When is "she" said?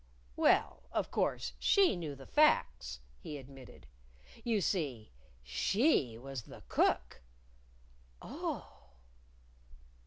1.59-1.95, 5.43-6.17